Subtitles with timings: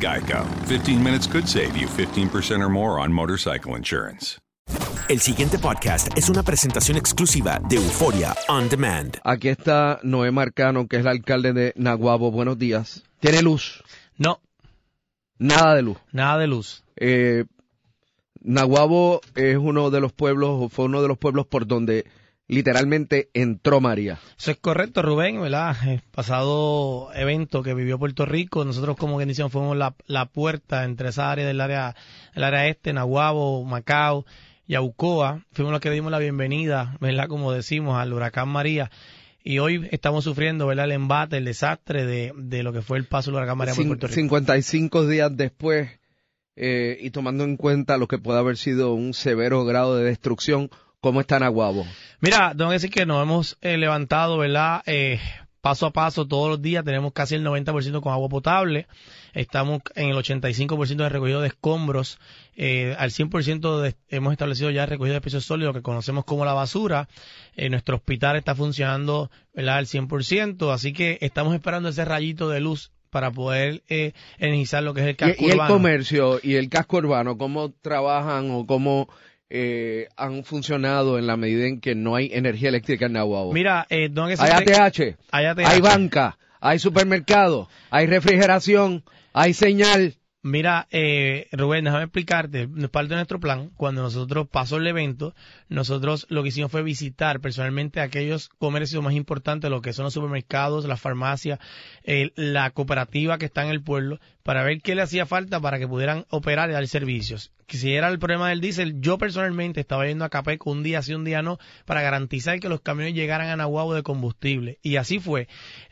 [0.00, 0.44] Geico.
[0.66, 4.38] 15 minutes could save you 15% or more on motorcycle insurance.
[5.08, 9.16] El siguiente podcast es una presentación exclusiva de Euforia On Demand.
[9.22, 12.32] Aquí está Noé Marcano, que es el alcalde de Naguabo.
[12.32, 13.04] Buenos días.
[13.20, 13.84] ¿Tiene luz?
[14.18, 14.40] No.
[15.38, 15.98] Nada de luz.
[16.10, 16.82] Nada de luz.
[16.96, 17.44] Eh,
[18.40, 22.06] Naguabo es uno de los pueblos, fue uno de los pueblos por donde
[22.48, 24.18] literalmente entró María.
[24.38, 25.76] Eso es correcto, Rubén, ¿verdad?
[25.86, 31.08] El pasado evento que vivió Puerto Rico, nosotros como organización fuimos la, la puerta entre
[31.08, 31.96] esa área del área,
[32.34, 34.24] el área este, Nahuabo, Macao
[34.66, 35.44] y Aucoa.
[35.52, 37.28] Fuimos los que dimos la bienvenida, ¿verdad?
[37.28, 38.90] Como decimos, al huracán María.
[39.42, 40.86] Y hoy estamos sufriendo, ¿verdad?
[40.86, 43.86] El embate, el desastre de, de lo que fue el paso del huracán María por
[43.86, 44.14] Puerto Rico.
[44.14, 45.88] 55 días después,
[46.56, 50.70] eh, y tomando en cuenta lo que puede haber sido un severo grado de destrucción,
[51.06, 51.86] ¿cómo está Naguabo?
[52.20, 54.82] Mira, tengo que decir que nos hemos eh, levantado, ¿verdad?
[54.86, 55.20] Eh,
[55.60, 58.86] paso a paso todos los días, tenemos casi el 90% con agua potable,
[59.32, 62.18] estamos en el 85% de recogido de escombros,
[62.56, 66.44] eh, al 100% de- hemos establecido ya el recogido de pisos sólidos que conocemos como
[66.44, 67.08] la basura,
[67.56, 69.78] Eh, nuestro hospital está funcionando, ¿verdad?
[69.78, 74.92] Al 100%, así que estamos esperando ese rayito de luz para poder eh, energizar lo
[74.92, 75.72] que es el casco Y, y el urbano.
[75.74, 79.08] comercio y el casco urbano, ¿cómo trabajan o cómo
[79.48, 83.54] eh, han funcionado en la medida en que no hay energía eléctrica en Nahuatl?
[83.54, 85.60] Mira, eh, hay ATH, Hay ATH.
[85.64, 90.14] hay banca, hay supermercado, hay refrigeración, hay señal.
[90.42, 92.68] Mira, eh, Rubén, déjame explicarte.
[92.68, 95.34] Parte de nuestro plan, cuando nosotros pasó el evento,
[95.68, 100.14] nosotros lo que hicimos fue visitar personalmente aquellos comercios más importantes, lo que son los
[100.14, 101.58] supermercados, las farmacias,
[102.04, 105.80] eh, la cooperativa que está en el pueblo, para ver qué le hacía falta para
[105.80, 107.50] que pudieran operar y dar servicios.
[107.66, 111.02] Que si era el problema del diésel, yo personalmente estaba yendo a Capeco un día
[111.02, 114.78] sí, un día no, para garantizar que los camiones llegaran a Nahuabo de combustible.
[114.82, 115.48] Y así fue.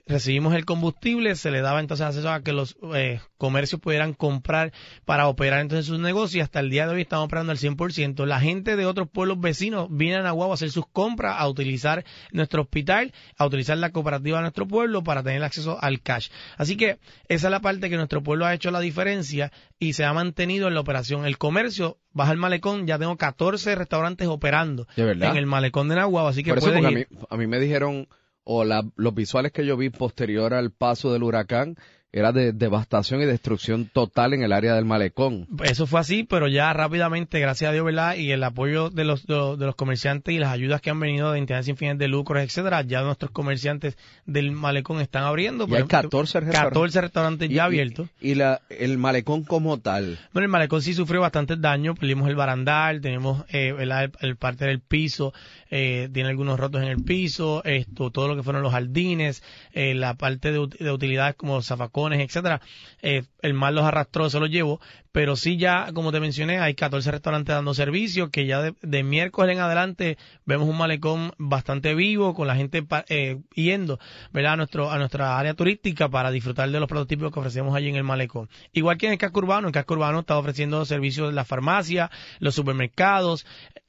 [0.07, 4.71] Recibimos el combustible, se le daba entonces acceso a que los eh, comercios pudieran comprar
[5.07, 8.27] para operar entonces sus negocios y hasta el día de hoy estamos operando al 100%.
[8.27, 12.05] La gente de otros pueblos vecinos viene a Nahuabo a hacer sus compras, a utilizar
[12.33, 16.29] nuestro hospital, a utilizar la cooperativa de nuestro pueblo para tener acceso al cash.
[16.59, 20.05] Así que esa es la parte que nuestro pueblo ha hecho la diferencia y se
[20.05, 21.25] ha mantenido en la operación.
[21.25, 26.29] El comercio, baja el malecón, ya tengo 14 restaurantes operando en el malecón de Nahuabo,
[26.29, 27.09] así que Por eso, puedes porque a ir.
[27.11, 28.07] mí, a mí me dijeron,
[28.45, 31.77] o la- los visuales que yo vi posterior al paso del huracán,
[32.15, 35.49] era de devastación y destrucción total en el área del malecón.
[35.65, 38.15] Eso fue así, pero ya rápidamente, gracias a Dios, ¿verdad?
[38.15, 41.41] Y el apoyo de los, de, los comerciantes y las ayudas que han venido de
[41.41, 45.67] entidades sin fines de lucro, etcétera, ya nuestros comerciantes del malecón están abriendo.
[45.69, 46.69] Y hay 14 restaurantes.
[46.69, 48.09] 14 restaurantes ya abiertos.
[48.21, 50.17] Y, la, el malecón como tal.
[50.33, 53.75] Bueno, el malecón sí sufrió bastante daño, perdimos el barandal, tenemos eh,
[54.21, 55.35] el, parte del piso,
[55.77, 59.43] eh, tiene algunos rotos en el piso, esto, todo lo que fueron los jardines,
[59.73, 62.61] eh, la parte de, de utilidades como zafacón etcétera,
[63.03, 64.81] eh, el mal los arrastró, se los llevó,
[65.11, 69.57] pero sí ya, como te mencioné, hay 14 restaurantes dando servicio, que ya de, miércoles
[69.57, 73.99] en adelante vemos un malecón bastante vivo, con la gente eh, yendo,
[74.33, 74.53] ¿verdad?
[74.53, 77.97] A, nuestro, a nuestra área turística para disfrutar de los prototipos que ofrecemos allí en
[77.97, 78.49] el malecón.
[78.73, 82.11] Igual que en el casco urbano, el casco urbano está ofreciendo servicios de la farmacia,
[82.39, 83.45] los supermercados,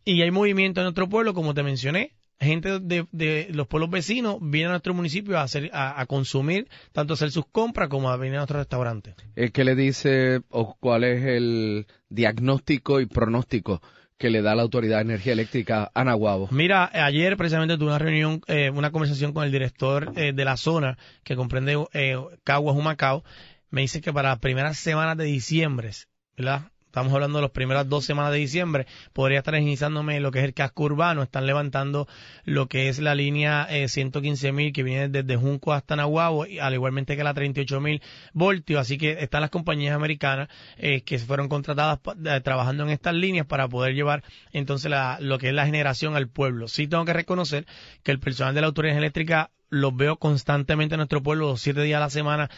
[0.05, 4.67] y hay movimiento en nuestro pueblo, como te mencioné, gente de, los pueblos vecinos viene
[4.67, 8.39] a nuestro municipio a, hacer, a, consumir, tanto hacer sus compras como a venir a
[8.39, 9.15] nuestros restaurantes.
[9.53, 13.81] ¿Qué le dice o cuál es el diagnóstico y pronóstico
[14.17, 16.47] que le da la Autoridad de Energía Eléctrica a Nahuabo?
[16.51, 20.57] Mira, ayer precisamente tuve una reunión, eh, una conversación con el director eh, de la
[20.57, 23.23] zona que comprende eh, Caguas, Humacao.
[23.69, 25.91] Me dice que para las primeras semanas de diciembre,
[26.37, 26.71] ¿verdad?
[26.95, 30.45] Estamos hablando de las primeras dos semanas de diciembre, podría estar iniciándome lo que es
[30.45, 32.07] el casco urbano, están levantando
[32.45, 37.17] lo que es la línea eh, 115.000 que viene desde Junco hasta Nahuabo, al igualmente
[37.17, 38.01] que la 38.000
[38.31, 40.47] voltios, así que están las compañías americanas
[40.77, 45.37] eh, que fueron contratadas eh, trabajando en estas líneas para poder llevar entonces la, lo
[45.37, 46.69] que es la generación al pueblo.
[46.69, 47.65] Sí tengo que reconocer
[48.03, 51.97] que el personal de la autoridad eléctrica los veo constantemente en nuestro pueblo, siete días
[51.97, 52.49] a la semana,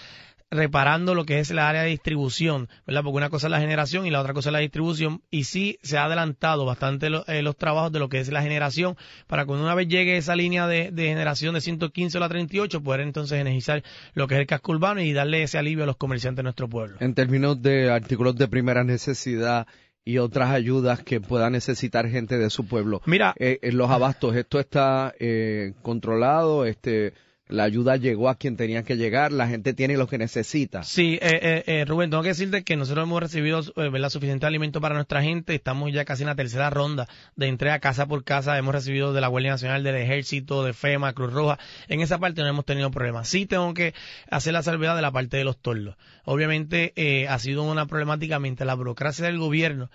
[0.49, 3.03] reparando lo que es la área de distribución, ¿verdad?
[3.03, 5.77] Porque una cosa es la generación y la otra cosa es la distribución y sí
[5.83, 8.95] se ha adelantado bastante eh, los trabajos de lo que es la generación
[9.27, 13.01] para cuando una vez llegue esa línea de, generación de 115 a la 38 poder
[13.01, 13.83] entonces energizar
[14.13, 16.69] lo que es el casco urbano y darle ese alivio a los comerciantes de nuestro
[16.69, 16.97] pueblo.
[16.99, 19.67] En términos de artículos de primera necesidad,
[20.05, 23.01] y otras ayudas que pueda necesitar gente de su pueblo.
[23.05, 27.11] Mira, eh, en los abastos, esto está eh, controlado, este,
[27.49, 30.83] la ayuda llegó a quien tenía que llegar, la gente tiene lo que necesita.
[30.83, 34.81] Sí, eh, eh, eh, Rubén, tengo que decirte que nosotros hemos recibido eh, suficiente alimento
[34.81, 38.57] para nuestra gente, estamos ya casi en la tercera ronda de entrega casa por casa,
[38.57, 42.41] hemos recibido de la Guardia Nacional, del Ejército, de FEMA, Cruz Roja, en esa parte
[42.41, 43.27] no hemos tenido problemas.
[43.27, 43.93] Sí tengo que
[44.29, 45.95] hacer la salvedad de la parte de los torlos.
[46.25, 49.89] Obviamente eh, ha sido una problemática mientras la burocracia del gobierno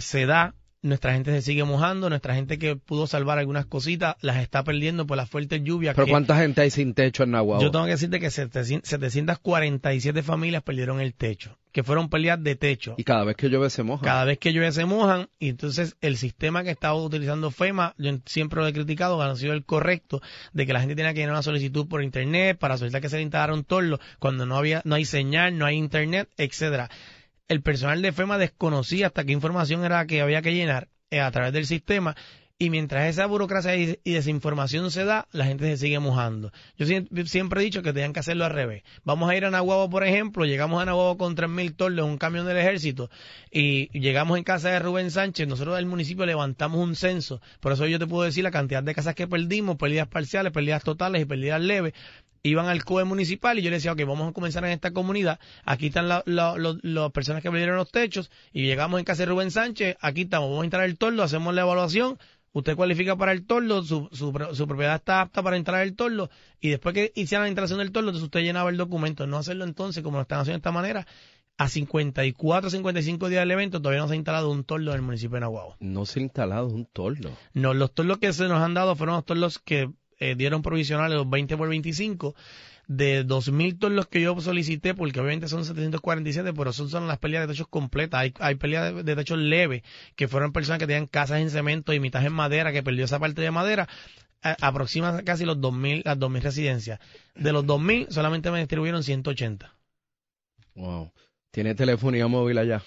[0.00, 4.36] se da nuestra gente se sigue mojando, nuestra gente que pudo salvar algunas cositas las
[4.36, 5.96] está perdiendo por las fuertes lluvias.
[5.96, 7.64] ¿Pero cuánta gente hay sin techo en Nahuatl?
[7.64, 12.94] Yo tengo que decirte que 747 familias perdieron el techo, que fueron pérdidas de techo.
[12.96, 14.04] Y cada vez que llueve se mojan.
[14.04, 18.12] Cada vez que llueve se mojan, y entonces el sistema que estaba utilizando FEMA, yo
[18.26, 20.22] siempre lo he criticado, ha sido el correcto,
[20.52, 23.16] de que la gente tenía que llenar una solicitud por internet para solicitar que se
[23.16, 26.88] le instalara un torlo, cuando no había, no hay señal, no hay internet, etcétera
[27.48, 31.30] el personal de FEMA desconocía hasta qué información era que había que llenar eh, a
[31.30, 32.14] través del sistema
[32.60, 36.50] y mientras esa burocracia y desinformación se da, la gente se sigue mojando.
[36.76, 36.86] Yo
[37.26, 38.82] siempre he dicho que tenían que hacerlo al revés.
[39.04, 42.46] Vamos a ir a Nahuabo, por ejemplo, llegamos a Nahuabo con 3.000 torres, un camión
[42.46, 43.10] del ejército,
[43.52, 47.86] y llegamos en casa de Rubén Sánchez, nosotros del municipio levantamos un censo, por eso
[47.86, 51.26] yo te puedo decir la cantidad de casas que perdimos, pérdidas parciales, pérdidas totales y
[51.26, 51.92] pérdidas leves,
[52.42, 55.38] iban al COE municipal y yo le decía, ok, vamos a comenzar en esta comunidad,
[55.64, 56.22] aquí están las
[57.12, 60.62] personas que perdieron los techos y llegamos en casa de Rubén Sánchez, aquí estamos, vamos
[60.62, 62.18] a entrar el tordo, hacemos la evaluación,
[62.52, 66.30] usted cualifica para el tordo, su, su, propiedad está apta para entrar el tordo
[66.60, 69.64] y después que hicieran la instalación del tordo, entonces usted llenaba el documento, no hacerlo
[69.64, 71.06] entonces como lo están haciendo de esta manera,
[71.58, 75.02] a 54, 55 días del evento todavía no se ha instalado un tordo en el
[75.02, 75.74] municipio de Nahuatl.
[75.80, 77.30] No se ha instalado un tordo.
[77.52, 81.16] No, los tordos que se nos han dado fueron los tordos que eh, dieron provisionales
[81.16, 82.34] los 20 por 25
[82.88, 87.46] de 2.000 los que yo solicité, porque obviamente son 747, pero son, son las peleas
[87.46, 88.20] de techos completas.
[88.20, 89.82] Hay, hay peleas de, techos leves,
[90.16, 93.20] que fueron personas que tenían casas en cemento y mitad en madera, que perdió esa
[93.20, 93.88] parte de madera.
[94.42, 97.00] aproximan casi los 2.000, las 2.000 residencias.
[97.34, 99.74] De los 2.000, solamente me distribuyeron 180.
[100.74, 101.12] Wow.
[101.50, 102.82] ¿Tiene telefonía móvil allá?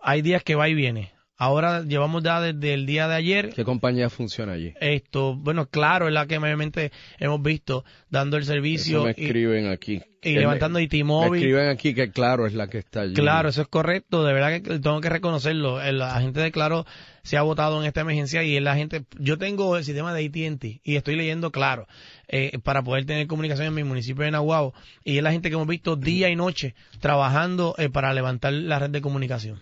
[0.00, 1.12] Hay días que va y viene.
[1.42, 3.52] Ahora llevamos ya desde el día de ayer.
[3.52, 4.74] ¿Qué compañía funciona allí?
[4.80, 8.98] Esto, bueno, claro, es la que mayormente hemos visto dando el servicio.
[8.98, 10.00] Eso me escriben aquí.
[10.22, 10.78] Y levantando.
[10.78, 13.14] Me escriben aquí que claro es la que está allí.
[13.14, 14.24] Claro, eso es correcto.
[14.24, 15.82] De verdad que tengo que reconocerlo.
[15.90, 16.86] La gente de Claro
[17.24, 19.02] se ha votado en esta emergencia y es la gente.
[19.18, 21.88] Yo tengo el sistema de AT&T y estoy leyendo Claro
[22.28, 25.56] eh, para poder tener comunicación en mi municipio de Nahuatl y es la gente que
[25.56, 29.60] hemos visto día y noche trabajando eh, para levantar la red de comunicación.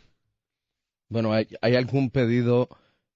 [1.10, 2.68] Bueno, ¿hay, algún pedido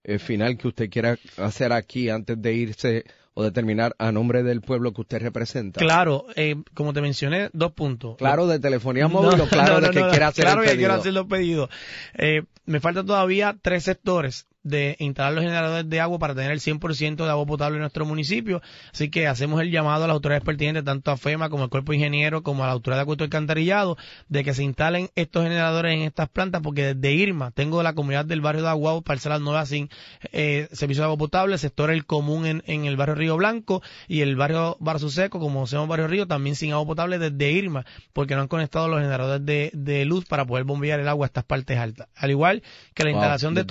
[0.02, 4.60] eh, final que usted quiera hacer aquí antes de irse o determinar a nombre del
[4.60, 5.78] pueblo que usted representa?
[5.78, 8.16] Claro, eh, como te mencioné, dos puntos.
[8.16, 10.88] Claro de telefonía móvil o claro de que quiera hacer claro el que pedido.
[10.88, 11.70] quiero hacer los pedidos.
[12.14, 16.60] Eh, me faltan todavía tres sectores de instalar los generadores de agua para tener el
[16.60, 18.60] 100% de agua potable en nuestro municipio.
[18.92, 21.92] Así que hacemos el llamado a las autoridades pertinentes, tanto a FEMA como al Cuerpo
[21.92, 23.96] de Ingeniero, como a la Autoridad de Acueducto y Alcantarillado,
[24.28, 28.24] de que se instalen estos generadores en estas plantas, porque desde Irma tengo la comunidad
[28.24, 29.88] del barrio de Aguao, parcelas nuevas sin
[30.32, 34.22] eh, servicio de agua potable, sector el común en, en el barrio Río Blanco y
[34.22, 37.84] el barrio Barzo Seco, como se llama Barrio Río, también sin agua potable desde Irma,
[38.12, 41.28] porque no han conectado los generadores de, de luz para poder bombear el agua a
[41.28, 42.08] estas partes altas.
[42.16, 42.62] Al igual
[42.94, 43.66] que la Wow, instalación de de-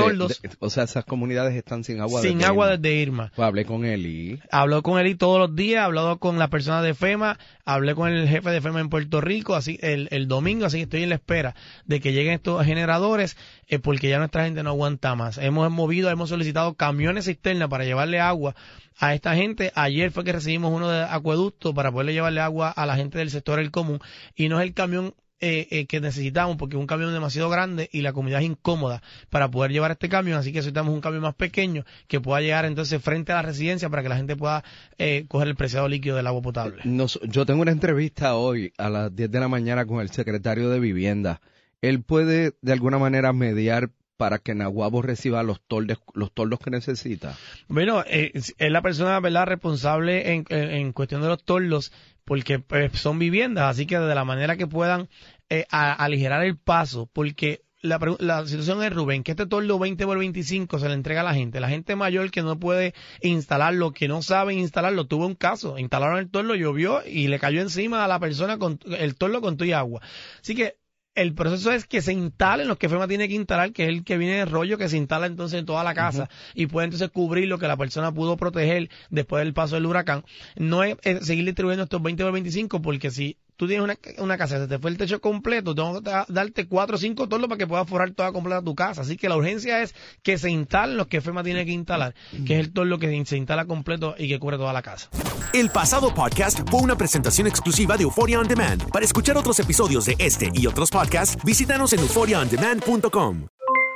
[0.59, 2.21] o sea, esas comunidades están sin agua.
[2.21, 2.77] Sin desde agua Irma.
[2.77, 3.31] desde Irma.
[3.35, 4.39] Pues hablé con él y...
[4.51, 8.27] Habló con él todos los días, hablado con la persona de FEMA, hablé con el
[8.27, 11.15] jefe de FEMA en Puerto Rico así el, el domingo, así que estoy en la
[11.15, 13.37] espera de que lleguen estos generadores
[13.67, 15.37] eh, porque ya nuestra gente no aguanta más.
[15.37, 18.55] Hemos movido, hemos solicitado camiones cisterna para llevarle agua
[18.99, 19.71] a esta gente.
[19.75, 23.31] Ayer fue que recibimos uno de acueducto para poderle llevarle agua a la gente del
[23.31, 23.99] sector El Común
[24.35, 27.89] y no es el camión eh, eh, que necesitamos porque es un camión demasiado grande
[27.91, 31.21] y la comunidad es incómoda para poder llevar este camión, así que necesitamos un camión
[31.23, 34.63] más pequeño que pueda llegar entonces frente a la residencia para que la gente pueda
[34.97, 36.81] eh, coger el preciado líquido del agua potable.
[36.85, 40.69] Nos- yo tengo una entrevista hoy a las 10 de la mañana con el secretario
[40.69, 41.41] de Vivienda.
[41.81, 46.69] Él puede de alguna manera mediar para que Nahuabo reciba los toldos, los toldos que
[46.69, 47.37] necesita.
[47.67, 51.91] Bueno, eh, es la persona verdad responsable en, cuestión de los torlos
[52.25, 55.09] porque pues, son viviendas, así que de la manera que puedan
[55.49, 60.79] eh, aligerar el paso, porque la, situación es, Rubén, que este tordo 20 por 25
[60.79, 61.59] se le entrega a la gente.
[61.59, 65.77] La gente mayor que no puede instalarlo, que no sabe instalarlo, tuvo un caso.
[65.77, 69.57] Instalaron el tordo, llovió y le cayó encima a la persona con el tordo con
[69.57, 70.01] tu y agua.
[70.41, 70.77] Así que
[71.15, 74.03] el proceso es que se instalen los que FEMA tiene que instalar, que es el
[74.03, 77.09] que viene de rollo, que se instala entonces en toda la casa y puede entonces
[77.09, 80.23] cubrir lo que la persona pudo proteger después del paso del huracán.
[80.55, 84.59] No es, seguir distribuyendo estos 20 por 25 porque si tú tienes una, una casa,
[84.59, 87.57] se te fue el techo completo, tengo que da- darte 4 o 5 tornos para
[87.57, 89.01] que puedas forrar toda completa tu casa.
[89.01, 92.13] Así que la urgencia es que se instalen los que FEMA tiene que instalar,
[92.45, 95.09] que es el torno que se instala completo y que cubre toda la casa.
[95.53, 98.89] El pasado podcast fue una presentación exclusiva de Euphoria On Demand.
[98.91, 103.47] Para escuchar otros episodios de este y otros podcasts, visítanos en euphoriaondemand.com.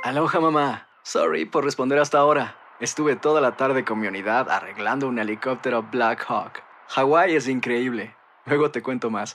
[0.04, 0.88] Aloha mamá.
[1.02, 2.56] Sorry por responder hasta ahora.
[2.80, 6.62] Estuve toda la tarde con mi unidad arreglando un helicóptero Black Hawk.
[6.88, 8.14] Hawái es increíble.
[8.46, 9.34] Luego te cuento más.